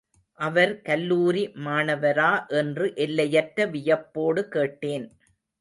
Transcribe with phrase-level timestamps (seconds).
[0.39, 5.07] அவர் கல்லூரி மாணவரா என்று எல்லையற்ற வியப்போடு கேட்டேன்.